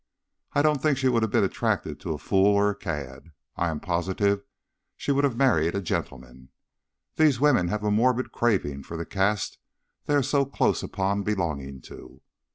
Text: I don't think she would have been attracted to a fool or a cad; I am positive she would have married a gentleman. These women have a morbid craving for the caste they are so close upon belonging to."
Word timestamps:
I 0.53 0.63
don't 0.63 0.81
think 0.81 0.97
she 0.97 1.09
would 1.09 1.21
have 1.21 1.29
been 1.31 1.43
attracted 1.43 1.99
to 1.99 2.13
a 2.13 2.17
fool 2.17 2.47
or 2.55 2.71
a 2.71 2.75
cad; 2.75 3.29
I 3.55 3.69
am 3.69 3.79
positive 3.79 4.43
she 4.97 5.11
would 5.11 5.23
have 5.23 5.35
married 5.37 5.75
a 5.75 5.81
gentleman. 5.83 6.49
These 7.17 7.39
women 7.39 7.67
have 7.67 7.83
a 7.83 7.91
morbid 7.91 8.31
craving 8.31 8.81
for 8.81 8.97
the 8.97 9.05
caste 9.05 9.59
they 10.07 10.15
are 10.15 10.23
so 10.23 10.43
close 10.45 10.81
upon 10.81 11.21
belonging 11.21 11.81
to." 11.81 12.23